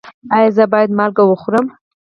ایا 0.35 0.49
زه 0.57 0.63
باید 0.71 0.89
مالګه 0.97 1.23
وخورم؟ 1.25 1.65